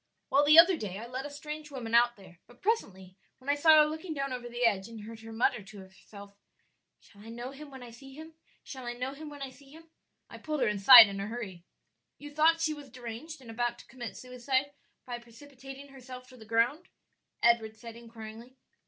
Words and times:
"Well, 0.31 0.43
the 0.43 0.57
other 0.57 0.77
day 0.77 0.97
I 0.97 1.05
let 1.05 1.27
a 1.27 1.29
strange 1.29 1.69
woman 1.69 1.93
out 1.93 2.15
there, 2.15 2.39
but 2.47 2.63
presently 2.63 3.19
when 3.37 3.49
I 3.51 3.55
saw 3.55 3.83
her 3.83 3.85
looking 3.85 4.15
down 4.15 4.33
over 4.33 4.49
the 4.49 4.65
edge 4.65 4.87
and 4.87 5.03
heard 5.03 5.19
her 5.19 5.31
mutter 5.31 5.61
to 5.61 5.77
herself, 5.77 6.33
'Shall 6.99 7.21
I 7.21 7.29
know 7.29 7.51
him 7.51 7.69
when 7.69 7.83
I 7.83 7.91
see 7.91 8.15
him? 8.15 8.33
shall 8.63 8.87
I 8.87 8.93
know 8.93 9.13
him 9.13 9.29
when 9.29 9.43
I 9.43 9.51
see 9.51 9.69
him?' 9.69 9.91
I 10.27 10.39
pulled 10.39 10.61
her 10.61 10.67
inside 10.67 11.05
in 11.05 11.19
a 11.19 11.27
hurry." 11.27 11.65
"You 12.17 12.33
thought 12.33 12.61
she 12.61 12.73
was 12.73 12.89
deranged 12.89 13.41
and 13.41 13.51
about 13.51 13.77
to 13.77 13.85
commit 13.85 14.17
suicide 14.17 14.71
by 15.05 15.19
precipitating 15.19 15.89
herself 15.89 16.27
to 16.29 16.37
the 16.37 16.45
ground?" 16.45 16.87
Edward 17.43 17.77
said 17.77 17.95
inquiringly. 17.95 18.57